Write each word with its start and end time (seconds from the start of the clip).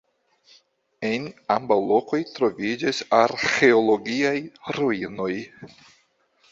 En 1.09 1.27
ambaŭ 1.55 1.77
lokoj 1.91 2.21
troviĝas 2.39 3.03
arĥeologiaj 3.21 4.35
ruinoj. 4.81 5.33